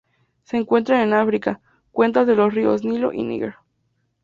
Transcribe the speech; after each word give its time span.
Se 0.45 0.57
encuentran 0.57 0.99
en 1.01 1.13
África: 1.13 1.61
cuencas 1.91 2.25
de 2.25 2.35
los 2.35 2.51
ríos 2.55 2.83
Nilo 2.83 3.13
y 3.13 3.21
Níger. 3.21 3.57